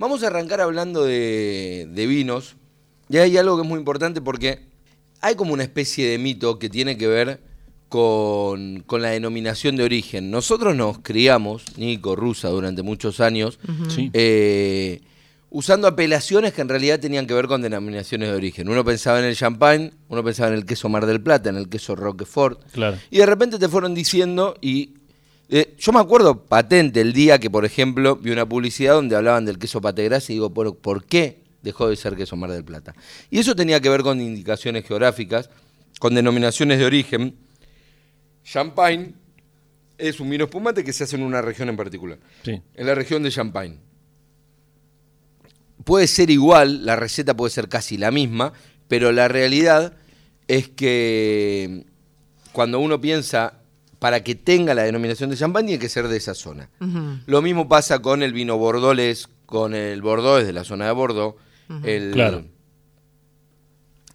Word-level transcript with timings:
Vamos 0.00 0.22
a 0.24 0.28
arrancar 0.28 0.60
hablando 0.62 1.04
de, 1.04 1.86
de 1.92 2.06
vinos. 2.06 2.56
Y 3.10 3.18
hay 3.18 3.36
algo 3.36 3.56
que 3.56 3.62
es 3.62 3.68
muy 3.68 3.78
importante 3.78 4.20
porque 4.22 4.60
hay 5.20 5.34
como 5.34 5.52
una 5.52 5.62
especie 5.62 6.08
de 6.08 6.16
mito 6.18 6.58
que 6.58 6.70
tiene 6.70 6.96
que 6.96 7.06
ver 7.06 7.40
con, 7.90 8.82
con 8.86 9.02
la 9.02 9.10
denominación 9.10 9.76
de 9.76 9.84
origen. 9.84 10.30
Nosotros 10.30 10.74
nos 10.74 11.00
criamos, 11.00 11.64
Nico, 11.76 12.16
Rusa, 12.16 12.48
durante 12.48 12.82
muchos 12.82 13.20
años, 13.20 13.58
Sí. 13.88 14.10
eh, 14.14 15.02
usando 15.50 15.86
apelaciones 15.88 16.52
que 16.54 16.62
en 16.62 16.68
realidad 16.70 16.98
tenían 16.98 17.26
que 17.26 17.34
ver 17.34 17.46
con 17.46 17.60
denominaciones 17.60 18.30
de 18.30 18.34
origen. 18.36 18.68
Uno 18.70 18.84
pensaba 18.84 19.18
en 19.18 19.26
el 19.26 19.36
champagne, 19.36 19.92
uno 20.08 20.24
pensaba 20.24 20.48
en 20.48 20.54
el 20.54 20.64
queso 20.64 20.88
Mar 20.88 21.04
del 21.04 21.20
Plata, 21.20 21.50
en 21.50 21.56
el 21.56 21.68
queso 21.68 21.94
Roquefort, 21.96 22.62
Claro. 22.72 22.96
y 23.10 23.18
de 23.18 23.26
repente 23.26 23.58
te 23.58 23.68
fueron 23.68 23.92
diciendo 23.94 24.54
y... 24.62 24.94
eh, 25.50 25.74
yo 25.78 25.92
me 25.92 26.00
acuerdo 26.00 26.44
patente 26.44 27.00
el 27.00 27.12
día 27.12 27.38
que, 27.38 27.50
por 27.50 27.64
ejemplo, 27.64 28.16
vi 28.16 28.30
una 28.30 28.48
publicidad 28.48 28.94
donde 28.94 29.16
hablaban 29.16 29.44
del 29.44 29.58
queso 29.58 29.80
pategras 29.80 30.28
y 30.30 30.34
digo, 30.34 30.52
¿por, 30.54 30.76
¿por 30.78 31.04
qué 31.04 31.42
dejó 31.62 31.88
de 31.88 31.96
ser 31.96 32.16
queso 32.16 32.36
Mar 32.36 32.50
del 32.50 32.64
Plata? 32.64 32.94
Y 33.30 33.38
eso 33.38 33.54
tenía 33.56 33.80
que 33.80 33.88
ver 33.88 34.02
con 34.02 34.20
indicaciones 34.20 34.86
geográficas, 34.86 35.50
con 35.98 36.14
denominaciones 36.14 36.78
de 36.78 36.84
origen. 36.86 37.36
Champagne 38.44 39.14
es 39.98 40.20
un 40.20 40.30
vino 40.30 40.44
espumante 40.44 40.82
que 40.84 40.92
se 40.92 41.04
hace 41.04 41.16
en 41.16 41.22
una 41.22 41.42
región 41.42 41.68
en 41.68 41.76
particular, 41.76 42.18
Sí. 42.42 42.60
en 42.74 42.86
la 42.86 42.94
región 42.94 43.22
de 43.22 43.30
Champagne. 43.30 43.78
Puede 45.84 46.06
ser 46.06 46.30
igual, 46.30 46.84
la 46.84 46.96
receta 46.96 47.34
puede 47.36 47.50
ser 47.50 47.68
casi 47.68 47.96
la 47.96 48.10
misma, 48.10 48.52
pero 48.88 49.12
la 49.12 49.28
realidad 49.28 49.94
es 50.48 50.68
que 50.68 51.84
cuando 52.52 52.80
uno 52.80 53.00
piensa 53.00 53.59
para 54.00 54.24
que 54.24 54.34
tenga 54.34 54.74
la 54.74 54.82
denominación 54.82 55.30
de 55.30 55.36
champán 55.36 55.66
tiene 55.66 55.78
que 55.78 55.88
ser 55.88 56.08
de 56.08 56.16
esa 56.16 56.34
zona. 56.34 56.68
Lo 57.26 57.40
mismo 57.42 57.68
pasa 57.68 58.00
con 58.00 58.22
el 58.24 58.32
vino 58.32 58.58
bordoles, 58.58 59.28
con 59.46 59.74
el 59.74 60.02
bordeaux 60.02 60.44
de 60.44 60.52
la 60.52 60.64
zona 60.64 60.86
de 60.86 60.92
Bordeaux, 60.92 61.36
el 61.84 62.10
Claro. 62.12 62.44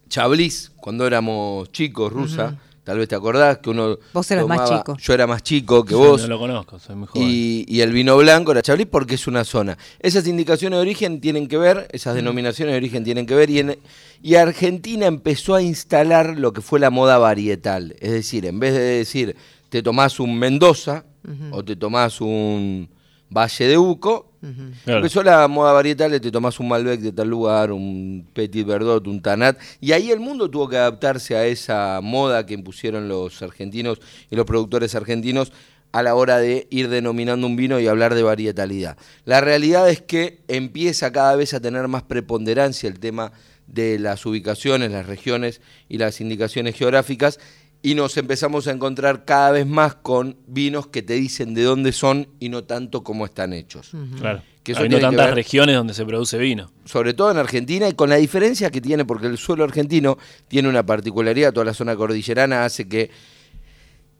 Chablis, 0.08 0.72
cuando 0.76 1.06
éramos 1.06 1.70
chicos, 1.72 2.12
rusa, 2.12 2.56
tal 2.84 2.98
vez 2.98 3.08
te 3.08 3.16
acordás 3.16 3.58
que 3.58 3.70
uno 3.70 3.98
Vos 4.12 4.30
eras 4.30 4.46
más 4.46 4.70
chico. 4.70 4.96
Yo 4.98 5.12
era 5.14 5.26
más 5.26 5.42
chico 5.42 5.84
que 5.84 5.92
Yo 5.92 5.98
vos. 5.98 6.22
No 6.22 6.28
lo 6.28 6.38
conozco, 6.38 6.78
soy 6.78 6.94
muy 6.94 7.08
joven. 7.08 7.28
Y, 7.28 7.64
y 7.68 7.80
el 7.80 7.92
vino 7.92 8.16
blanco 8.16 8.52
era 8.52 8.62
Chablis 8.62 8.86
porque 8.86 9.16
es 9.16 9.26
una 9.26 9.44
zona. 9.44 9.76
Esas 9.98 10.26
indicaciones 10.28 10.76
de 10.76 10.80
origen 10.82 11.20
tienen 11.20 11.48
que 11.48 11.58
ver, 11.58 11.88
esas 11.92 12.14
denominaciones 12.14 12.72
de 12.72 12.76
origen 12.78 13.02
tienen 13.04 13.26
que 13.26 13.34
ver, 13.34 13.50
y, 13.50 13.58
en- 13.58 13.78
y 14.22 14.36
Argentina 14.36 15.06
empezó 15.06 15.54
a 15.56 15.62
instalar 15.62 16.38
lo 16.38 16.52
que 16.52 16.60
fue 16.60 16.78
la 16.78 16.90
moda 16.90 17.18
varietal. 17.18 17.96
Es 18.00 18.12
decir, 18.12 18.46
en 18.46 18.60
vez 18.60 18.74
de 18.74 18.80
decir 18.80 19.36
te 19.68 19.82
tomás 19.82 20.20
un 20.20 20.38
Mendoza 20.38 21.04
o 21.50 21.64
te 21.64 21.74
tomás 21.76 22.20
un 22.20 22.88
Valle 23.28 23.66
de 23.66 23.78
Uco, 23.78 24.32
Claro. 24.84 24.98
empezó 24.98 25.24
la 25.24 25.48
moda 25.48 25.72
varietal 25.72 26.20
te 26.20 26.30
tomás 26.30 26.60
un 26.60 26.68
Malbec 26.68 27.00
de 27.00 27.10
tal 27.10 27.28
lugar, 27.28 27.72
un 27.72 28.28
Petit 28.32 28.64
Verdot, 28.64 29.04
un 29.08 29.20
Tanat, 29.20 29.58
y 29.80 29.90
ahí 29.90 30.12
el 30.12 30.20
mundo 30.20 30.48
tuvo 30.48 30.68
que 30.68 30.76
adaptarse 30.76 31.34
a 31.36 31.46
esa 31.46 32.00
moda 32.00 32.46
que 32.46 32.54
impusieron 32.54 33.08
los 33.08 33.42
argentinos 33.42 34.00
y 34.30 34.36
los 34.36 34.46
productores 34.46 34.94
argentinos 34.94 35.52
a 35.90 36.02
la 36.02 36.14
hora 36.14 36.38
de 36.38 36.66
ir 36.70 36.88
denominando 36.88 37.46
un 37.46 37.56
vino 37.56 37.80
y 37.80 37.88
hablar 37.88 38.14
de 38.14 38.22
varietalidad. 38.22 38.96
La 39.24 39.40
realidad 39.40 39.88
es 39.88 40.02
que 40.02 40.40
empieza 40.46 41.10
cada 41.10 41.34
vez 41.36 41.54
a 41.54 41.60
tener 41.60 41.88
más 41.88 42.02
preponderancia 42.02 42.88
el 42.88 43.00
tema 43.00 43.32
de 43.66 43.98
las 43.98 44.24
ubicaciones, 44.26 44.92
las 44.92 45.06
regiones 45.06 45.60
y 45.88 45.98
las 45.98 46.20
indicaciones 46.20 46.76
geográficas 46.76 47.40
y 47.88 47.94
nos 47.94 48.16
empezamos 48.16 48.66
a 48.66 48.72
encontrar 48.72 49.24
cada 49.24 49.52
vez 49.52 49.64
más 49.64 49.94
con 49.94 50.36
vinos 50.48 50.88
que 50.88 51.02
te 51.02 51.14
dicen 51.14 51.54
de 51.54 51.62
dónde 51.62 51.92
son 51.92 52.26
y 52.40 52.48
no 52.48 52.64
tanto 52.64 53.04
cómo 53.04 53.24
están 53.24 53.52
hechos. 53.52 53.92
Claro. 54.18 54.42
Que 54.64 54.72
eso 54.72 54.80
Habiendo 54.80 54.96
que 54.98 55.02
tantas 55.02 55.26
ver- 55.26 55.34
regiones 55.36 55.76
donde 55.76 55.94
se 55.94 56.04
produce 56.04 56.36
vino. 56.36 56.72
sobre 56.84 57.14
todo 57.14 57.30
en 57.30 57.36
Argentina 57.36 57.88
y 57.88 57.92
con 57.92 58.10
la 58.10 58.16
diferencia 58.16 58.72
que 58.72 58.80
tiene, 58.80 59.04
porque 59.04 59.28
el 59.28 59.38
suelo 59.38 59.62
argentino 59.62 60.18
tiene 60.48 60.68
una 60.68 60.84
particularidad, 60.84 61.52
toda 61.52 61.64
la 61.66 61.74
zona 61.74 61.94
cordillerana 61.94 62.64
hace 62.64 62.88
que 62.88 63.10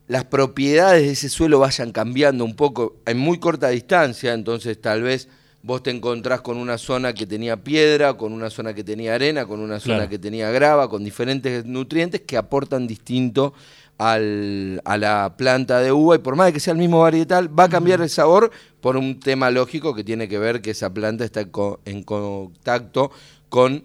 las 0.07 0.25
propiedades 0.27 1.03
de 1.03 1.11
ese 1.11 1.29
suelo 1.29 1.59
vayan 1.59 1.91
cambiando 1.91 2.45
un 2.45 2.55
poco 2.55 2.99
en 3.07 3.19
muy 3.19 3.41
corta 3.41 3.71
distancia, 3.71 4.33
entonces 4.35 4.81
tal 4.81 5.03
vez 5.03 5.29
vos 5.67 5.83
te 5.83 5.91
encontrás 5.91 6.43
con 6.43 6.57
una 6.59 6.79
zona 6.79 7.13
que 7.13 7.27
tenía 7.27 7.57
piedra, 7.57 8.15
con 8.15 8.33
una 8.33 8.51
zona 8.51 8.73
que 8.73 8.85
tenía 8.85 9.17
arena, 9.17 9.47
con 9.47 9.59
una 9.59 9.81
zona 9.81 9.97
Claro. 9.97 10.11
que 10.11 10.19
tenía 10.21 10.51
grava, 10.53 10.89
con 10.89 11.03
diferentes 11.03 11.65
nutrientes 11.65 12.21
que 12.21 12.37
aportan 12.37 12.87
distinto 12.87 13.53
al- 13.99 14.81
a 14.85 14.97
la 14.97 15.35
planta 15.37 15.81
de 15.81 15.91
uva 15.91 16.15
y 16.15 16.19
por 16.19 16.37
más 16.37 16.47
de 16.47 16.53
que 16.53 16.61
sea 16.61 16.73
el 16.73 16.79
mismo 16.79 17.01
varietal, 17.01 17.49
va 17.59 17.65
a 17.65 17.69
cambiar 17.69 18.01
el 18.01 18.11
sabor 18.11 18.51
por 18.81 18.97
un 18.97 19.19
tema 19.19 19.51
lógico 19.51 19.93
que 19.95 20.05
tiene 20.05 20.29
que 20.29 20.39
ver 20.39 20.61
que 20.63 20.71
esa 20.71 20.93
planta 20.93 21.25
está 21.25 21.41
en 21.85 22.03
contacto 22.05 23.11
con 23.49 23.85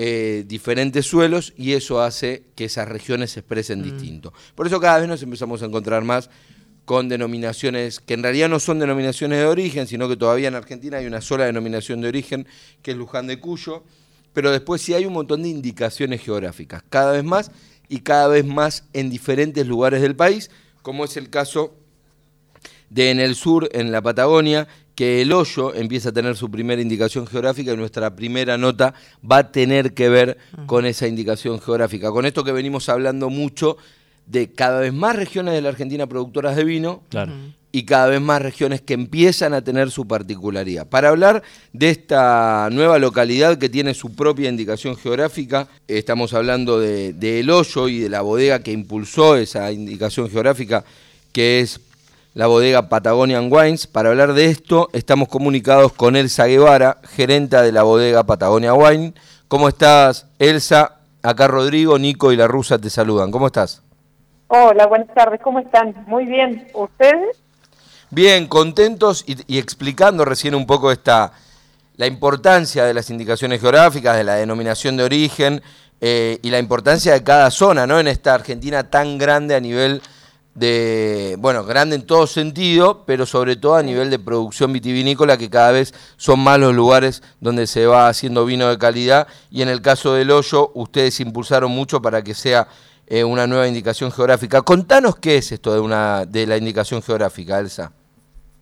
eh, 0.00 0.44
diferentes 0.46 1.04
suelos 1.06 1.52
y 1.56 1.72
eso 1.72 2.00
hace 2.00 2.44
que 2.54 2.66
esas 2.66 2.88
regiones 2.88 3.32
se 3.32 3.40
expresen 3.40 3.82
distinto. 3.82 4.32
Por 4.54 4.66
eso 4.68 4.78
cada 4.80 5.00
vez 5.00 5.08
nos 5.08 5.22
empezamos 5.24 5.60
a 5.62 5.66
encontrar 5.66 6.04
más 6.04 6.30
con 6.88 7.10
denominaciones 7.10 8.00
que 8.00 8.14
en 8.14 8.22
realidad 8.22 8.48
no 8.48 8.58
son 8.58 8.78
denominaciones 8.78 9.40
de 9.40 9.44
origen, 9.44 9.86
sino 9.86 10.08
que 10.08 10.16
todavía 10.16 10.48
en 10.48 10.54
Argentina 10.54 10.96
hay 10.96 11.04
una 11.04 11.20
sola 11.20 11.44
denominación 11.44 12.00
de 12.00 12.08
origen, 12.08 12.46
que 12.80 12.92
es 12.92 12.96
Luján 12.96 13.26
de 13.26 13.38
Cuyo, 13.38 13.84
pero 14.32 14.50
después 14.50 14.80
sí 14.80 14.94
hay 14.94 15.04
un 15.04 15.12
montón 15.12 15.42
de 15.42 15.50
indicaciones 15.50 16.22
geográficas, 16.22 16.82
cada 16.88 17.12
vez 17.12 17.24
más 17.24 17.50
y 17.90 17.98
cada 17.98 18.28
vez 18.28 18.46
más 18.46 18.84
en 18.94 19.10
diferentes 19.10 19.66
lugares 19.66 20.00
del 20.00 20.16
país, 20.16 20.50
como 20.80 21.04
es 21.04 21.18
el 21.18 21.28
caso 21.28 21.74
de 22.88 23.10
en 23.10 23.20
el 23.20 23.34
sur, 23.34 23.68
en 23.74 23.92
la 23.92 24.00
Patagonia, 24.00 24.66
que 24.94 25.20
el 25.20 25.30
hoyo 25.34 25.74
empieza 25.74 26.08
a 26.08 26.12
tener 26.12 26.38
su 26.38 26.50
primera 26.50 26.80
indicación 26.80 27.26
geográfica 27.26 27.74
y 27.74 27.76
nuestra 27.76 28.16
primera 28.16 28.56
nota 28.56 28.94
va 29.30 29.36
a 29.36 29.52
tener 29.52 29.92
que 29.92 30.08
ver 30.08 30.38
con 30.64 30.86
esa 30.86 31.06
indicación 31.06 31.60
geográfica. 31.60 32.10
Con 32.10 32.24
esto 32.24 32.44
que 32.44 32.52
venimos 32.52 32.88
hablando 32.88 33.28
mucho 33.28 33.76
de 34.30 34.50
cada 34.52 34.80
vez 34.80 34.92
más 34.92 35.16
regiones 35.16 35.54
de 35.54 35.62
la 35.62 35.70
Argentina 35.70 36.06
productoras 36.06 36.54
de 36.56 36.64
vino 36.64 37.02
Claro. 37.08 37.32
y 37.72 37.84
cada 37.84 38.06
vez 38.08 38.20
más 38.20 38.42
regiones 38.42 38.80
que 38.80 38.94
empiezan 38.94 39.54
a 39.54 39.62
tener 39.62 39.90
su 39.90 40.06
particularidad. 40.06 40.86
Para 40.86 41.08
hablar 41.08 41.42
de 41.72 41.90
esta 41.90 42.68
nueva 42.70 42.98
localidad 42.98 43.56
que 43.58 43.68
tiene 43.68 43.94
su 43.94 44.14
propia 44.14 44.48
indicación 44.48 44.96
geográfica, 44.96 45.68
estamos 45.86 46.34
hablando 46.34 46.78
de, 46.80 47.12
de 47.12 47.40
El 47.40 47.50
Hoyo 47.50 47.88
y 47.88 47.98
de 48.00 48.08
la 48.08 48.20
bodega 48.22 48.62
que 48.62 48.72
impulsó 48.72 49.36
esa 49.36 49.70
indicación 49.72 50.28
geográfica, 50.30 50.84
que 51.32 51.60
es 51.60 51.80
la 52.34 52.46
bodega 52.46 52.88
Patagonian 52.88 53.48
Wines. 53.50 53.86
Para 53.86 54.10
hablar 54.10 54.32
de 54.34 54.46
esto, 54.46 54.90
estamos 54.92 55.28
comunicados 55.28 55.92
con 55.92 56.16
Elsa 56.16 56.46
Guevara, 56.46 56.98
gerenta 57.16 57.62
de 57.62 57.72
la 57.72 57.82
bodega 57.82 58.24
Patagonia 58.24 58.74
Wine. 58.74 59.14
¿Cómo 59.48 59.68
estás, 59.68 60.26
Elsa? 60.38 60.96
Acá 61.22 61.48
Rodrigo, 61.48 61.98
Nico 61.98 62.30
y 62.32 62.36
la 62.36 62.46
rusa 62.46 62.78
te 62.78 62.90
saludan. 62.90 63.30
¿Cómo 63.30 63.46
estás? 63.48 63.82
Hola, 64.50 64.86
buenas 64.86 65.12
tardes, 65.14 65.40
¿cómo 65.42 65.58
están? 65.58 65.94
Muy 66.06 66.24
bien, 66.24 66.66
¿ustedes? 66.72 67.36
Bien, 68.08 68.46
contentos 68.46 69.22
y, 69.26 69.36
y 69.46 69.58
explicando 69.58 70.24
recién 70.24 70.54
un 70.54 70.66
poco 70.66 70.90
esta 70.90 71.32
la 71.98 72.06
importancia 72.06 72.84
de 72.84 72.94
las 72.94 73.10
indicaciones 73.10 73.60
geográficas, 73.60 74.16
de 74.16 74.24
la 74.24 74.36
denominación 74.36 74.96
de 74.96 75.02
origen 75.02 75.60
eh, 76.00 76.38
y 76.42 76.48
la 76.48 76.58
importancia 76.60 77.12
de 77.12 77.22
cada 77.22 77.50
zona, 77.50 77.86
¿no? 77.86 78.00
En 78.00 78.06
esta 78.06 78.34
Argentina 78.34 78.88
tan 78.88 79.18
grande 79.18 79.54
a 79.54 79.60
nivel 79.60 80.00
de, 80.54 81.36
bueno, 81.40 81.64
grande 81.64 81.96
en 81.96 82.06
todo 82.06 82.26
sentido, 82.26 83.04
pero 83.04 83.26
sobre 83.26 83.56
todo 83.56 83.74
a 83.74 83.82
nivel 83.82 84.08
de 84.08 84.18
producción 84.18 84.72
vitivinícola, 84.72 85.36
que 85.36 85.50
cada 85.50 85.72
vez 85.72 85.92
son 86.16 86.40
más 86.40 86.58
los 86.58 86.74
lugares 86.74 87.22
donde 87.40 87.66
se 87.66 87.86
va 87.86 88.08
haciendo 88.08 88.46
vino 88.46 88.68
de 88.68 88.78
calidad. 88.78 89.26
Y 89.50 89.62
en 89.62 89.68
el 89.68 89.82
caso 89.82 90.14
del 90.14 90.30
hoyo, 90.30 90.70
ustedes 90.74 91.20
impulsaron 91.20 91.70
mucho 91.70 92.00
para 92.00 92.22
que 92.22 92.32
sea 92.32 92.68
eh, 93.10 93.24
una 93.24 93.46
nueva 93.46 93.66
indicación 93.66 94.12
geográfica. 94.12 94.60
Contanos 94.62 95.16
qué 95.16 95.38
es 95.38 95.52
esto 95.52 95.72
de, 95.72 95.80
una, 95.80 96.26
de 96.26 96.46
la 96.46 96.58
indicación 96.58 97.02
geográfica, 97.02 97.58
Elsa. 97.58 97.92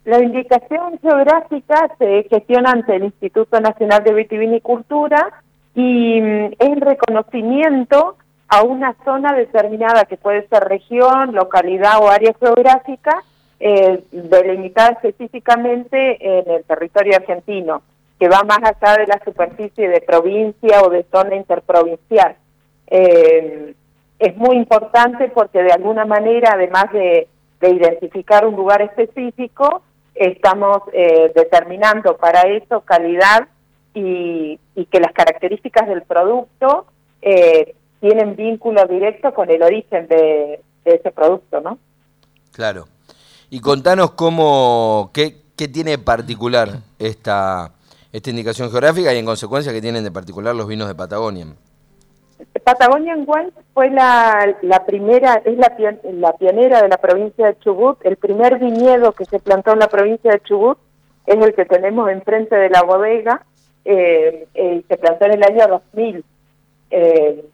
La 0.04 0.22
indicación 0.22 1.00
geográfica 1.02 1.90
se 1.98 2.28
gestiona 2.30 2.70
ante 2.70 2.94
el 2.94 3.04
Instituto 3.04 3.60
Nacional 3.60 4.04
de 4.04 4.14
Vitivinicultura 4.14 5.42
y 5.74 6.21
mm, 6.21 6.44
es 6.59 6.68
el 6.71 6.80
reconocimiento 6.80 8.16
a 8.47 8.62
una 8.62 8.94
zona 9.04 9.34
determinada 9.34 10.04
que 10.04 10.16
puede 10.16 10.47
ser 10.47 10.62
región, 10.62 11.34
localidad 11.34 11.98
o 12.00 12.09
área 12.09 12.32
geográfica 12.38 13.24
eh, 13.59 14.04
delimitada 14.12 14.91
específicamente 14.91 16.18
en 16.21 16.48
el 16.48 16.65
territorio 16.65 17.16
argentino, 17.16 17.82
que 18.21 18.28
va 18.28 18.44
más 18.44 18.60
allá 18.62 18.98
de 18.98 19.09
la 19.09 19.21
superficie 19.24 19.88
de 19.88 20.00
provincia 20.03 20.82
o 20.82 20.91
de 20.91 21.04
zona 21.10 21.34
interprovincial. 21.34 22.36
Eh, 22.86 23.74
es 24.18 24.36
muy 24.36 24.57
importante 24.57 25.28
porque 25.28 25.63
de 25.63 25.72
alguna 25.72 26.04
manera, 26.04 26.53
además 26.54 26.92
de, 26.92 27.28
de 27.60 27.71
identificar 27.71 28.47
un 28.47 28.57
lugar 28.57 28.83
específico, 28.83 29.83
estamos 30.15 30.83
eh, 30.92 31.33
determinando 31.34 32.16
para 32.16 32.42
eso 32.42 32.80
calidad 32.80 33.48
y, 33.95 34.59
y 34.74 34.84
que 34.86 35.01
las 35.01 35.13
características 35.13 35.89
del 35.89 36.03
producto 36.03 36.86
eh, 37.22 37.74
tienen 38.01 38.36
vínculo 38.36 38.86
directo 38.86 39.33
con 39.34 39.51
el 39.51 39.63
origen 39.63 40.07
de, 40.09 40.60
ese 40.84 41.10
producto, 41.10 41.60
¿no? 41.60 41.78
Claro. 42.53 42.86
Y 43.51 43.60
contanos 43.60 44.12
cómo, 44.12 45.10
qué, 45.12 45.36
qué 45.57 45.66
tiene 45.66 45.92
de 45.92 45.98
particular 45.98 46.69
esta, 46.98 47.72
esta 48.12 48.30
indicación 48.30 48.71
geográfica 48.71 49.12
y 49.12 49.19
en 49.19 49.27
consecuencia 49.27 49.72
que 49.72 49.80
tienen 49.80 50.04
de 50.04 50.12
particular 50.12 50.54
los 50.54 50.69
vinos 50.69 50.86
de 50.86 50.95
Patagonia. 50.95 51.47
Patagonian 52.65 53.24
Wine 53.27 53.50
fue 53.72 53.91
la, 53.91 54.56
primera, 54.86 55.41
es 55.44 55.56
la, 55.56 55.72
la, 56.12 56.33
pionera 56.33 56.83
de 56.83 56.88
la 56.88 56.97
provincia 56.97 57.47
de 57.47 57.59
Chubut. 57.60 58.04
El 58.04 58.16
primer 58.16 58.59
viñedo 58.59 59.12
que 59.12 59.24
se 59.24 59.38
plantó 59.38 59.72
en 59.72 59.78
la 59.78 59.88
provincia 59.88 60.33
de 60.33 60.41
Chubut 60.41 60.78
es 61.27 61.36
el 61.36 61.54
que 61.54 61.65
tenemos 61.65 62.10
enfrente 62.10 62.56
de 62.56 62.71
la 62.71 62.83
bodega. 62.83 63.44
Eh, 63.84 64.48
eh, 64.54 64.83
se 64.88 64.97
plantó 64.97 65.27
en 65.27 65.33
el 65.33 65.44
año 65.44 65.66
2000. 65.68 66.24
Eh, 66.91 67.44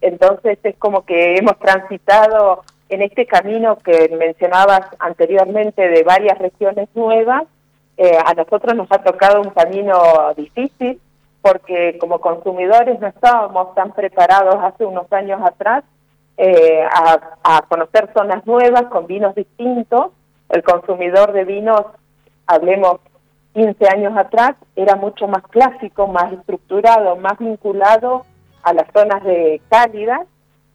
entonces 0.00 0.58
es 0.62 0.76
como 0.76 1.04
que 1.04 1.36
hemos 1.36 1.58
transitado 1.58 2.62
en 2.88 3.02
este 3.02 3.26
camino 3.26 3.78
que 3.78 4.08
mencionabas 4.18 4.82
anteriormente 4.98 5.88
de 5.88 6.02
varias 6.04 6.38
regiones 6.38 6.88
nuevas. 6.94 7.44
a 8.24 8.34
nosotros 8.34 8.76
nos 8.76 8.90
ha 8.92 9.02
tocado 9.02 9.40
un 9.40 9.50
camino 9.50 9.96
difícil 10.36 11.00
porque 11.42 11.98
como 11.98 12.20
consumidores 12.20 13.00
no 13.00 13.06
estábamos 13.06 13.74
tan 13.74 13.92
preparados 13.92 14.56
hace 14.62 14.84
unos 14.84 15.10
años 15.12 15.40
atrás 15.42 15.84
eh, 16.36 16.84
a, 16.94 17.62
conocer 17.68 18.10
zonas 18.14 18.46
nuevas 18.46 18.84
con 18.84 19.06
vinos 19.06 19.34
distintos. 19.34 20.12
El 20.48 20.62
consumidor 20.62 21.32
de 21.32 21.44
vinos, 21.44 21.82
hablemos 22.46 23.00
15 23.54 23.88
años 23.88 24.16
atrás, 24.16 24.54
era 24.76 24.94
mucho 24.94 25.26
más 25.26 25.42
clásico, 25.48 26.06
más 26.06 26.32
estructurado, 26.32 27.16
más 27.16 27.38
vinculado 27.38 28.24
a 28.62 28.72
las 28.72 28.86
zonas 28.92 29.22
de 29.24 29.60
cálidas 29.68 30.26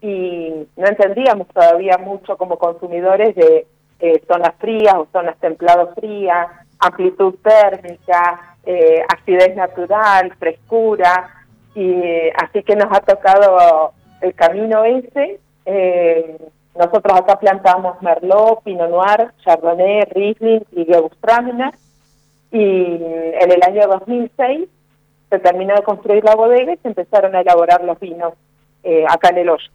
y 0.02 0.68
no 0.76 0.88
entendíamos 0.88 1.48
todavía 1.48 1.98
mucho 1.98 2.38
como 2.38 2.58
consumidores 2.58 3.34
de 3.36 3.66
eh, 4.00 4.22
zonas 4.28 4.54
frías 4.60 4.96
o 4.96 5.08
zonas 5.14 5.38
templadas 5.38 5.96
frías, 5.96 6.48
amplitud 6.80 7.36
térmica, 7.42 8.53
eh, 8.66 9.04
acidez 9.10 9.56
natural, 9.56 10.34
frescura, 10.40 11.30
y 11.76 12.30
así 12.38 12.64
que 12.64 12.76
nos 12.76 12.88
ha 12.92 13.02
tocado 13.02 13.94
el 14.22 14.34
camino 14.36 14.84
ese. 14.86 15.40
Eh, 15.66 16.38
nosotros 16.78 17.20
acá 17.20 17.40
plantamos 17.40 18.02
Merlot, 18.02 18.64
Pinot 18.64 18.90
Noir, 18.90 19.32
Chardonnay, 19.44 20.06
Riesling 20.12 20.66
y 20.72 20.86
Gewürztraminer, 20.86 21.74
y 22.52 22.96
en 23.42 23.52
el 23.52 23.64
año 23.64 23.88
2006 23.88 24.70
se 25.30 25.40
terminó 25.40 25.76
de 25.76 25.84
construir 25.84 26.24
la 26.24 26.36
bodega 26.36 26.74
y 26.74 26.78
se 26.78 26.88
empezaron 26.88 27.36
a 27.36 27.42
elaborar 27.42 27.84
los 27.84 28.00
vinos 28.00 28.34
eh, 28.84 29.06
acá 29.08 29.30
en 29.30 29.40
el 29.40 29.50
hoyo. 29.50 29.70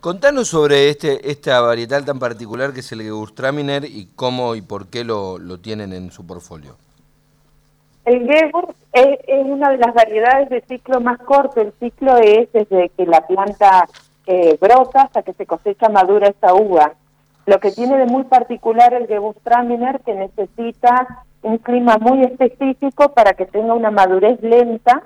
Contanos 0.00 0.48
sobre 0.48 0.88
este 0.88 1.30
esta 1.30 1.60
varietal 1.60 2.04
tan 2.04 2.18
particular 2.18 2.72
que 2.72 2.80
es 2.80 2.90
el 2.92 3.02
Gewürztraminer 3.02 3.84
y 3.84 4.08
cómo 4.16 4.54
y 4.54 4.62
por 4.62 4.88
qué 4.88 5.04
lo, 5.04 5.38
lo 5.38 5.58
tienen 5.58 5.92
en 5.92 6.10
su 6.10 6.26
portfolio. 6.26 6.76
El 8.04 8.26
Gewurz 8.26 8.74
es, 8.92 9.18
una 9.44 9.70
de 9.70 9.78
las 9.78 9.94
variedades 9.94 10.48
de 10.48 10.62
ciclo 10.62 11.00
más 11.00 11.18
corto. 11.18 11.60
El 11.60 11.72
ciclo 11.78 12.16
es 12.16 12.50
desde 12.52 12.88
que 12.90 13.06
la 13.06 13.26
planta 13.26 13.86
eh, 14.26 14.56
brota 14.60 15.02
hasta 15.02 15.22
que 15.22 15.32
se 15.34 15.46
cosecha 15.46 15.88
madura 15.88 16.28
esta 16.28 16.54
uva. 16.54 16.94
Lo 17.46 17.58
que 17.58 17.72
tiene 17.72 17.98
de 17.98 18.06
muy 18.06 18.24
particular 18.24 18.94
el 18.94 19.06
Gewürztraminer 19.06 20.00
que 20.00 20.14
necesita 20.14 21.24
un 21.42 21.58
clima 21.58 21.98
muy 21.98 22.22
específico 22.22 23.12
para 23.12 23.34
que 23.34 23.46
tenga 23.46 23.74
una 23.74 23.90
madurez 23.90 24.40
lenta 24.42 25.02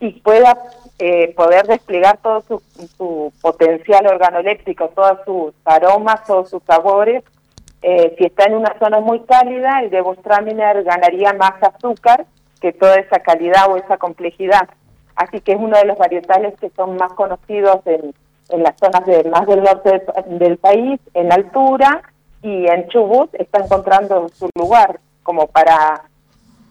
y 0.00 0.12
pueda 0.20 0.56
eh, 0.98 1.34
poder 1.34 1.66
desplegar 1.66 2.18
todo 2.18 2.40
su, 2.42 2.62
su 2.96 3.32
potencial 3.40 4.06
organoléptico, 4.06 4.88
todos 4.88 5.18
sus 5.24 5.54
aromas, 5.64 6.24
todos 6.26 6.50
sus 6.50 6.62
sabores 6.64 7.24
eh, 7.86 8.14
si 8.16 8.24
está 8.24 8.44
en 8.44 8.54
una 8.54 8.74
zona 8.78 9.00
muy 9.00 9.20
cálida, 9.24 9.82
el 9.82 9.90
Gewürztraminer 9.90 10.84
ganaría 10.84 11.34
más 11.34 11.62
azúcar 11.62 12.24
que 12.58 12.72
toda 12.72 12.94
esa 12.94 13.18
calidad 13.18 13.70
o 13.70 13.76
esa 13.76 13.98
complejidad. 13.98 14.70
Así 15.14 15.42
que 15.42 15.52
es 15.52 15.58
uno 15.60 15.76
de 15.76 15.84
los 15.84 15.98
varietales 15.98 16.54
que 16.58 16.70
son 16.70 16.96
más 16.96 17.12
conocidos 17.12 17.80
en, 17.84 18.14
las 18.62 18.74
zonas 18.78 19.04
de, 19.04 19.24
más 19.28 19.46
del 19.46 19.62
norte 19.62 20.02
del, 20.28 20.56
país, 20.56 20.98
en 21.12 21.30
altura, 21.30 22.00
y 22.40 22.66
en 22.68 22.88
Chubut 22.88 23.34
está 23.34 23.62
encontrando 23.62 24.30
su 24.30 24.48
lugar 24.58 24.98
como 25.22 25.46
para 25.48 26.04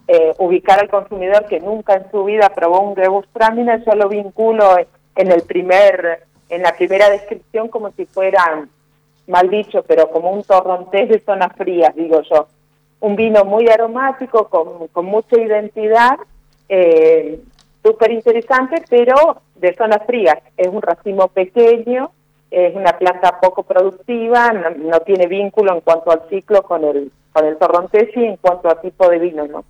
eh, 0.08 0.34
ubicar 0.40 0.80
al 0.80 0.90
consumidor 0.90 1.46
que 1.46 1.60
nunca 1.60 1.94
en 1.94 2.10
su 2.10 2.24
vida 2.24 2.50
probó 2.50 2.80
un 2.82 2.96
Gewürztraminer, 2.96 3.86
yo 3.86 3.94
lo 3.94 4.10
vinculo 4.10 4.78
en 5.16 5.32
el 5.32 5.44
primer 5.44 6.26
en 6.50 6.64
la 6.64 6.76
primera 6.76 7.12
descripción 7.12 7.68
como 7.68 7.92
si 7.92 8.06
fueran 8.08 8.70
mal 9.28 9.50
dicho, 9.50 9.84
pero 9.84 10.10
como 10.10 10.32
un 10.32 10.44
torrontés 10.44 11.10
de 11.10 11.20
zonas 11.20 11.56
frías, 11.56 11.96
digo 11.96 12.22
yo. 12.22 12.48
Un 13.00 13.16
vino 13.16 13.44
muy 13.46 13.68
aromático, 13.68 14.48
con, 14.48 14.88
con 14.88 15.06
mucha 15.06 15.40
identidad, 15.40 16.18
eh, 16.70 17.40
súper 17.84 18.12
interesante, 18.12 18.84
pero 18.90 19.42
de 19.56 19.74
zonas 19.76 20.06
frías. 20.06 20.38
Es 20.58 20.68
un 20.68 20.82
racimo 20.82 21.28
pequeño, 21.28 22.12
es 22.50 22.76
una 22.76 22.98
planta 22.98 23.40
poco 23.42 23.64
productiva, 23.64 24.54
no, 24.54 25.00
tiene 25.02 25.28
vínculo 25.28 25.74
en 25.74 25.82
cuanto 25.82 26.12
al 26.12 26.22
ciclo 26.30 26.62
con 26.64 26.84
el, 26.84 27.12
con 27.32 27.46
el 27.46 27.58
torrontés 27.58 28.16
y 28.16 28.26
en 28.26 28.38
cuanto 28.38 28.70
a 28.70 28.80
tipo 28.80 29.10
de 29.10 29.20
vino, 29.20 29.48
¿no? 29.48 29.66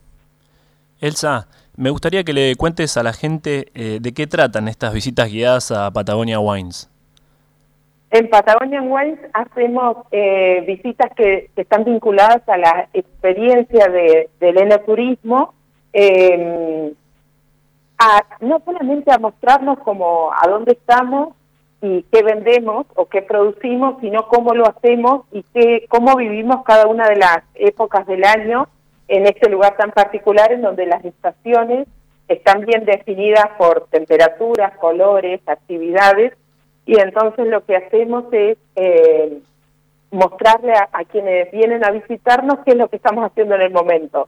Elsa, 1.00 1.48
me 1.76 1.90
gustaría 1.90 2.24
que 2.24 2.34
le 2.34 2.56
cuentes 2.56 2.98
a 2.98 3.04
la 3.04 3.14
gente 3.14 3.72
eh, 3.74 4.00
de 4.02 4.14
qué 4.14 4.28
tratan 4.28 4.68
estas 4.68 4.94
visitas 4.94 5.30
guiadas 5.30 5.72
a 5.72 5.92
Patagonia 5.92 6.40
Wines. 6.40 6.90
En 8.14 8.30
Patagonian 8.30 8.92
Wines 8.92 9.20
hacemos 9.34 9.98
eh, 10.12 10.64
visitas 10.68 11.12
que, 11.16 11.50
están 11.56 11.84
vinculadas 11.84 12.48
a 12.48 12.58
la 12.58 12.88
experiencia 12.94 13.88
de, 13.88 14.30
del 14.40 14.60
enoturismo, 14.60 15.56
eh, 15.94 16.94
no 18.40 18.62
solamente 18.64 19.12
a 19.12 19.18
mostrarnos 19.18 19.80
como 19.80 20.32
a 20.32 20.48
dónde 20.48 20.74
estamos 20.74 21.34
y 21.82 22.04
qué 22.12 22.22
vendemos 22.22 22.86
o 22.94 23.08
qué 23.08 23.24
producimos, 23.24 24.00
sino 24.00 24.28
cómo 24.28 24.54
lo 24.54 24.68
hacemos 24.68 25.26
y 25.32 25.44
qué, 25.52 25.88
cómo 25.90 26.16
vivimos 26.16 26.64
cada 26.66 26.86
una 26.86 27.08
de 27.08 27.16
las 27.16 27.40
épocas 27.56 28.06
del 28.06 28.26
año 28.26 28.68
en 29.08 29.26
este 29.26 29.50
lugar 29.50 29.76
tan 29.76 29.90
particular 29.90 30.52
en 30.52 30.62
donde 30.62 30.86
las 30.86 31.04
estaciones 31.04 31.88
están 32.28 32.64
bien 32.64 32.86
definidas 32.86 33.48
por 33.58 33.88
temperaturas, 33.88 34.78
colores, 34.78 35.42
actividades 35.48 36.34
y 36.86 37.00
entonces 37.00 37.48
lo 37.48 37.66
que 37.66 37.78
hacemos 37.78 38.26
es 38.32 38.58
eh, 38.76 39.40
mostrarle 40.12 40.74
a, 40.74 41.04
quienes 41.06 41.52
vienen 41.52 41.84
a 41.84 41.92
visitarnos 41.92 42.60
qué 42.66 42.72
es 42.72 42.78
lo 42.78 42.90
que 42.90 42.98
estamos 42.98 43.26
haciendo 43.26 43.56
en 43.56 43.62
el 43.62 43.72
momento. 43.72 44.28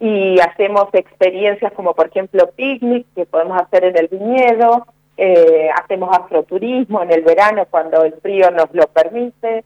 Y 0.00 0.40
hacemos 0.40 0.88
experiencias 0.94 1.72
como 1.74 1.94
por 1.94 2.08
ejemplo 2.08 2.50
picnic 2.56 3.06
que 3.14 3.26
podemos 3.26 3.60
hacer 3.60 3.84
en 3.84 3.98
el 3.98 4.08
viñedo, 4.08 4.86
eh, 5.16 5.68
hacemos 5.76 6.16
astroturismo 6.16 7.02
en 7.02 7.12
el 7.12 7.22
verano 7.22 7.66
cuando 7.70 8.02
el 8.04 8.14
frío 8.14 8.50
nos 8.50 8.72
lo 8.72 8.86
permite, 8.86 9.64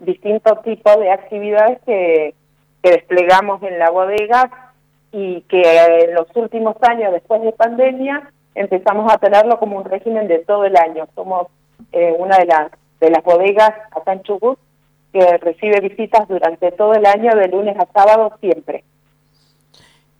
distintos 0.00 0.62
tipos 0.62 0.98
de 0.98 1.10
actividades 1.10 1.78
que, 1.84 2.34
que 2.82 2.90
desplegamos 2.90 3.62
en 3.62 3.78
la 3.78 3.90
bodega 3.90 4.72
y 5.12 5.42
que 5.42 5.62
en 6.04 6.14
los 6.14 6.26
últimos 6.34 6.76
años 6.82 7.12
después 7.12 7.42
de 7.42 7.52
pandemia 7.52 8.30
empezamos 8.54 9.12
a 9.12 9.18
tenerlo 9.18 9.58
como 9.58 9.76
un 9.76 9.84
régimen 9.84 10.26
de 10.26 10.38
todo 10.38 10.64
el 10.64 10.76
año. 10.76 11.06
Somos 11.14 11.48
eh, 11.96 12.14
una 12.18 12.36
de 12.36 12.44
las, 12.44 12.70
de 13.00 13.10
las 13.10 13.24
bodegas 13.24 13.70
acá 13.90 14.12
en 14.12 14.22
Chubut 14.22 14.58
que 15.14 15.38
recibe 15.38 15.80
visitas 15.80 16.28
durante 16.28 16.70
todo 16.72 16.92
el 16.92 17.06
año, 17.06 17.34
de 17.34 17.48
lunes 17.48 17.74
a 17.78 17.86
sábado, 17.90 18.36
siempre. 18.38 18.84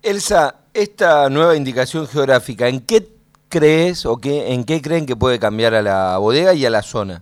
Elsa, 0.01 0.55
esta 0.73 1.29
nueva 1.29 1.55
indicación 1.55 2.07
geográfica, 2.07 2.67
¿en 2.67 2.79
qué 2.79 3.05
crees 3.47 4.07
o 4.07 4.17
qué, 4.17 4.53
en 4.53 4.63
qué 4.63 4.81
creen 4.81 5.05
que 5.05 5.15
puede 5.15 5.37
cambiar 5.37 5.75
a 5.75 5.83
la 5.83 6.17
bodega 6.17 6.55
y 6.55 6.65
a 6.65 6.71
la 6.71 6.81
zona? 6.81 7.21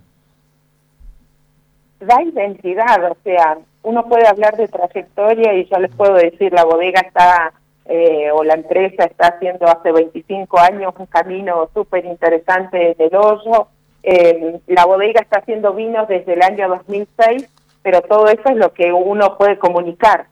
Da 2.00 2.22
identidad, 2.22 3.10
o 3.10 3.16
sea, 3.22 3.58
uno 3.82 4.06
puede 4.08 4.26
hablar 4.26 4.56
de 4.56 4.68
trayectoria 4.68 5.52
y 5.52 5.68
yo 5.68 5.78
les 5.78 5.94
puedo 5.94 6.14
decir, 6.14 6.52
la 6.54 6.64
bodega 6.64 7.00
está, 7.00 7.52
eh, 7.84 8.30
o 8.32 8.42
la 8.42 8.54
empresa 8.54 9.04
está 9.04 9.28
haciendo 9.28 9.66
hace 9.66 9.92
25 9.92 10.58
años 10.58 10.94
un 10.98 11.06
camino 11.06 11.68
súper 11.74 12.06
interesante 12.06 12.92
en 12.92 12.96
el 12.98 13.14
hoyo, 13.14 13.68
eh, 14.08 14.60
la 14.68 14.84
bodega 14.84 15.20
está 15.20 15.40
haciendo 15.40 15.74
vinos 15.74 16.06
desde 16.06 16.34
el 16.34 16.42
año 16.42 16.68
2006, 16.68 17.48
pero 17.82 18.02
todo 18.02 18.28
eso 18.28 18.42
es 18.44 18.56
lo 18.56 18.72
que 18.72 18.92
uno 18.92 19.36
puede 19.36 19.58
comunicar. 19.58 20.26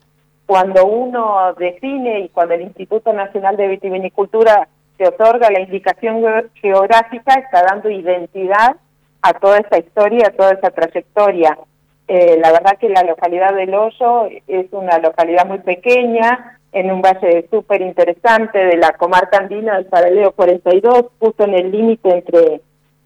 Cuando 0.46 0.86
uno 0.86 1.52
define 1.54 2.20
y 2.20 2.28
cuando 2.28 2.54
el 2.54 2.60
Instituto 2.60 3.12
Nacional 3.12 3.56
de 3.56 3.66
Vitivinicultura 3.66 4.68
se 4.96 5.08
otorga 5.08 5.50
la 5.50 5.58
indicación 5.58 6.22
geográfica, 6.54 7.34
está 7.34 7.64
dando 7.64 7.90
identidad 7.90 8.76
a 9.22 9.32
toda 9.32 9.58
esa 9.58 9.78
historia, 9.78 10.28
a 10.28 10.36
toda 10.36 10.52
esa 10.52 10.70
trayectoria. 10.70 11.58
Eh, 12.06 12.38
la 12.40 12.52
verdad 12.52 12.78
que 12.78 12.88
la 12.90 13.02
localidad 13.02 13.54
del 13.54 13.74
Hoyo 13.74 14.28
es 14.46 14.66
una 14.70 14.98
localidad 14.98 15.46
muy 15.46 15.58
pequeña, 15.58 16.60
en 16.70 16.92
un 16.92 17.02
valle 17.02 17.48
súper 17.50 17.82
interesante 17.82 18.58
de 18.58 18.76
la 18.76 18.92
comarca 18.92 19.38
andina 19.38 19.76
del 19.76 19.86
paralelo 19.86 20.30
42, 20.30 21.06
justo 21.18 21.42
en 21.42 21.54
el 21.54 21.72
límite 21.72 22.08
entre 22.10 22.60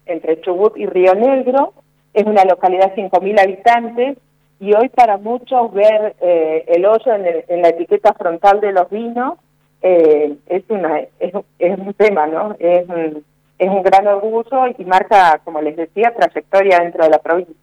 entre 0.09 0.41
Chubut 0.41 0.77
y 0.77 0.85
Río 0.85 1.15
Negro, 1.15 1.73
es 2.13 2.25
una 2.25 2.43
localidad 2.45 2.93
de 2.93 3.09
5.000 3.09 3.41
habitantes 3.41 4.17
y 4.59 4.73
hoy 4.73 4.89
para 4.89 5.17
muchos 5.17 5.73
ver 5.73 6.15
eh, 6.21 6.65
el 6.67 6.85
hoyo 6.85 7.13
en, 7.13 7.61
la 7.61 7.69
etiqueta 7.69 8.13
frontal 8.13 8.59
de 8.59 8.73
los 8.73 8.89
vinos 8.89 9.35
eh, 9.81 10.35
es, 10.47 10.63
una, 10.69 10.99
es, 11.19 11.33
un 11.33 11.93
tema, 11.93 12.27
¿no? 12.27 12.55
Es 12.59 12.87
un, 12.89 13.23
es 13.57 13.69
un 13.69 13.83
gran 13.83 14.07
orgullo 14.07 14.67
y 14.77 14.83
marca, 14.85 15.39
como 15.43 15.61
les 15.61 15.77
decía, 15.77 16.13
trayectoria 16.13 16.79
dentro 16.79 17.03
de 17.03 17.09
la 17.09 17.19
provincia. 17.19 17.55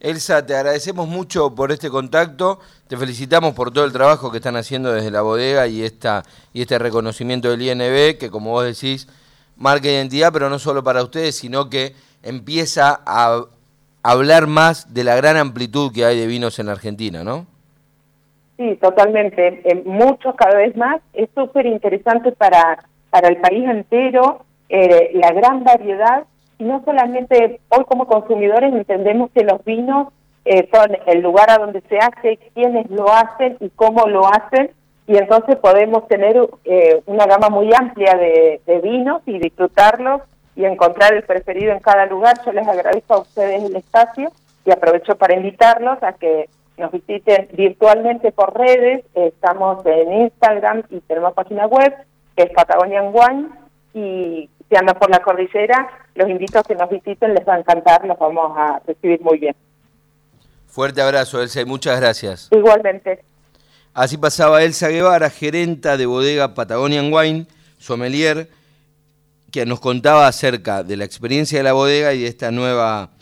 Elsa, 0.00 0.44
te 0.44 0.54
agradecemos 0.54 1.08
mucho 1.08 1.54
por 1.54 1.72
este 1.72 1.88
contacto, 1.88 2.60
te 2.86 2.96
felicitamos 2.96 3.54
por 3.54 3.72
todo 3.72 3.84
el 3.84 3.92
trabajo 3.92 4.30
que 4.30 4.36
están 4.38 4.56
haciendo 4.56 4.92
desde 4.92 5.10
la 5.10 5.22
bodega 5.22 5.66
y, 5.68 5.82
esta, 5.82 6.22
y 6.52 6.62
este 6.62 6.78
reconocimiento 6.78 7.50
del 7.50 7.62
INB, 7.62 8.18
que 8.18 8.30
como 8.30 8.50
vos 8.50 8.64
decís, 8.64 9.08
marca 9.56 9.88
identidad, 9.88 10.32
pero 10.32 10.48
no 10.48 10.58
solo 10.58 10.82
para 10.82 11.02
ustedes, 11.02 11.36
sino 11.36 11.70
que 11.70 11.94
empieza 12.22 13.00
a 13.06 13.42
hablar 14.02 14.46
más 14.46 14.94
de 14.94 15.04
la 15.04 15.16
gran 15.16 15.36
amplitud 15.36 15.92
que 15.92 16.04
hay 16.04 16.18
de 16.18 16.26
vinos 16.26 16.58
en 16.58 16.68
Argentina, 16.68 17.24
¿no? 17.24 17.46
Sí, 18.56 18.78
totalmente. 18.80 19.62
muchos 19.84 20.34
cada 20.36 20.56
vez 20.56 20.76
más. 20.76 21.00
Es 21.12 21.28
súper 21.34 21.66
interesante 21.66 22.32
para, 22.32 22.84
para 23.10 23.28
el 23.28 23.36
país 23.38 23.68
entero 23.68 24.44
eh, 24.68 25.10
la 25.14 25.32
gran 25.32 25.64
variedad. 25.64 26.24
Y 26.58 26.64
no 26.64 26.82
solamente 26.84 27.60
hoy 27.68 27.84
como 27.84 28.06
consumidores 28.06 28.72
entendemos 28.72 29.30
que 29.32 29.44
los 29.44 29.62
vinos 29.64 30.08
eh, 30.46 30.68
son 30.72 30.96
el 31.06 31.20
lugar 31.20 31.50
a 31.50 31.58
donde 31.58 31.82
se 31.82 31.98
hace, 31.98 32.38
quiénes 32.54 32.88
lo 32.90 33.12
hacen 33.12 33.58
y 33.60 33.68
cómo 33.70 34.06
lo 34.06 34.26
hacen. 34.26 34.70
Y 35.06 35.16
entonces 35.16 35.56
podemos 35.56 36.08
tener 36.08 36.36
eh, 36.64 37.00
una 37.06 37.26
gama 37.26 37.48
muy 37.48 37.70
amplia 37.74 38.14
de, 38.16 38.60
de 38.66 38.80
vinos 38.80 39.22
y 39.26 39.38
disfrutarlos 39.38 40.22
y 40.56 40.64
encontrar 40.64 41.14
el 41.14 41.22
preferido 41.22 41.72
en 41.72 41.80
cada 41.80 42.06
lugar. 42.06 42.36
Yo 42.44 42.52
les 42.52 42.66
agradezco 42.66 43.14
a 43.14 43.18
ustedes 43.20 43.62
el 43.62 43.76
espacio 43.76 44.32
y 44.64 44.72
aprovecho 44.72 45.16
para 45.16 45.34
invitarlos 45.34 46.02
a 46.02 46.14
que 46.14 46.48
nos 46.76 46.90
visiten 46.90 47.48
virtualmente 47.52 48.32
por 48.32 48.58
redes. 48.58 49.04
Estamos 49.14 49.84
en 49.86 50.12
Instagram 50.22 50.82
y 50.90 51.00
tenemos 51.00 51.34
página 51.34 51.66
web 51.66 51.94
que 52.36 52.44
es 52.44 52.50
Patagonian 52.50 53.12
Wine 53.12 53.48
y 53.94 54.50
si 54.68 54.76
andan 54.76 54.98
por 54.98 55.10
la 55.10 55.20
cordillera, 55.20 55.88
los 56.14 56.28
invito 56.28 56.58
a 56.58 56.62
que 56.62 56.74
nos 56.74 56.90
visiten, 56.90 57.34
les 57.34 57.48
va 57.48 57.54
a 57.54 57.58
encantar, 57.58 58.04
los 58.04 58.18
vamos 58.18 58.52
a 58.56 58.80
recibir 58.86 59.20
muy 59.22 59.38
bien. 59.38 59.54
Fuerte 60.66 61.00
abrazo, 61.00 61.40
Elsa, 61.40 61.62
y 61.62 61.64
muchas 61.64 61.98
gracias. 61.98 62.48
Igualmente. 62.52 63.24
Así 63.96 64.18
pasaba 64.18 64.62
Elsa 64.62 64.90
Guevara, 64.90 65.30
gerenta 65.30 65.96
de 65.96 66.04
bodega 66.04 66.52
Patagonian 66.52 67.10
Wine, 67.10 67.46
sommelier, 67.78 68.50
que 69.50 69.64
nos 69.64 69.80
contaba 69.80 70.28
acerca 70.28 70.84
de 70.84 70.98
la 70.98 71.06
experiencia 71.06 71.56
de 71.56 71.64
la 71.64 71.72
bodega 71.72 72.12
y 72.12 72.20
de 72.20 72.26
esta 72.26 72.50
nueva 72.50 73.12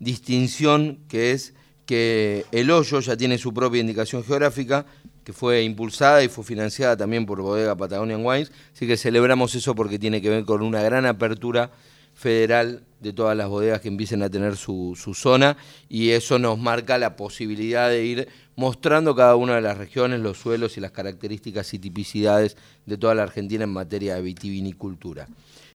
distinción 0.00 0.98
que 1.08 1.30
es 1.30 1.54
que 1.86 2.46
el 2.50 2.72
hoyo 2.72 2.98
ya 2.98 3.16
tiene 3.16 3.38
su 3.38 3.54
propia 3.54 3.80
indicación 3.80 4.24
geográfica, 4.24 4.86
que 5.22 5.32
fue 5.32 5.62
impulsada 5.62 6.24
y 6.24 6.28
fue 6.28 6.42
financiada 6.42 6.96
también 6.96 7.26
por 7.26 7.40
Bodega 7.40 7.76
Patagonian 7.76 8.26
Wines, 8.26 8.50
así 8.74 8.88
que 8.88 8.96
celebramos 8.96 9.54
eso 9.54 9.76
porque 9.76 10.00
tiene 10.00 10.20
que 10.20 10.30
ver 10.30 10.44
con 10.44 10.62
una 10.62 10.82
gran 10.82 11.06
apertura 11.06 11.70
federal 12.14 12.84
de 13.00 13.12
todas 13.12 13.36
las 13.36 13.48
bodegas 13.48 13.80
que 13.80 13.88
empiecen 13.88 14.22
a 14.22 14.30
tener 14.30 14.56
su, 14.56 14.98
su, 14.98 15.12
zona 15.12 15.56
y 15.88 16.10
eso 16.10 16.38
nos 16.38 16.58
marca 16.58 16.96
la 16.96 17.16
posibilidad 17.16 17.90
de 17.90 18.04
ir 18.04 18.28
mostrando 18.56 19.14
cada 19.14 19.36
una 19.36 19.56
de 19.56 19.60
las 19.60 19.76
regiones, 19.76 20.20
los 20.20 20.38
suelos 20.38 20.76
y 20.78 20.80
las 20.80 20.92
características 20.92 21.74
y 21.74 21.78
tipicidades 21.78 22.56
de 22.86 22.96
toda 22.96 23.14
la 23.14 23.24
Argentina 23.24 23.64
en 23.64 23.70
materia 23.70 24.14
de 24.14 24.22
vitivinicultura. 24.22 25.28